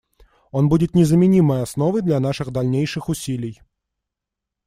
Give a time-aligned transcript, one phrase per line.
[0.49, 3.61] Он будет незаменимой основой для наших дальнейших усилий.